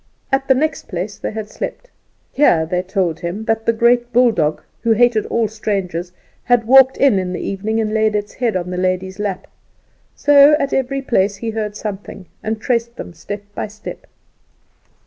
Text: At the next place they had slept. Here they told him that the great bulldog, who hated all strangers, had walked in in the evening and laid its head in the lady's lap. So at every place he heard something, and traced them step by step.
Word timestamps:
At 0.31 0.47
the 0.47 0.55
next 0.55 0.87
place 0.87 1.19
they 1.19 1.29
had 1.29 1.47
slept. 1.47 1.91
Here 2.31 2.65
they 2.65 2.81
told 2.81 3.19
him 3.19 3.45
that 3.45 3.67
the 3.67 3.71
great 3.71 4.11
bulldog, 4.11 4.63
who 4.81 4.93
hated 4.93 5.27
all 5.27 5.47
strangers, 5.47 6.11
had 6.45 6.65
walked 6.65 6.97
in 6.97 7.19
in 7.19 7.33
the 7.33 7.39
evening 7.47 7.79
and 7.79 7.93
laid 7.93 8.15
its 8.15 8.33
head 8.33 8.55
in 8.55 8.71
the 8.71 8.77
lady's 8.77 9.19
lap. 9.19 9.45
So 10.15 10.53
at 10.55 10.73
every 10.73 11.03
place 11.03 11.35
he 11.35 11.51
heard 11.51 11.75
something, 11.77 12.25
and 12.41 12.59
traced 12.59 12.95
them 12.95 13.13
step 13.13 13.43
by 13.53 13.67
step. 13.67 14.07